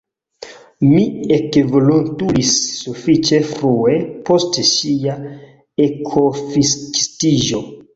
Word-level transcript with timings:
Mi 0.85 1.03
ekvolontulis 1.37 2.55
sufiĉe 2.79 3.43
frue 3.53 4.01
post 4.33 4.61
ŝia 4.75 5.23
ekoficistiĝo. 5.91 7.69